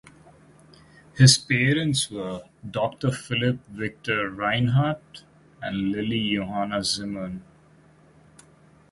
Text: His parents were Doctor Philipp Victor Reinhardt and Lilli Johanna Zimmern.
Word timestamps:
His 1.15 1.37
parents 1.37 2.09
were 2.09 2.41
Doctor 2.67 3.11
Philipp 3.11 3.59
Victor 3.67 4.31
Reinhardt 4.31 5.23
and 5.61 5.93
Lilli 5.93 6.33
Johanna 6.33 6.83
Zimmern. 6.83 7.43